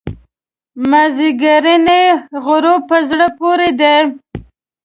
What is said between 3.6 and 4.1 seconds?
دی.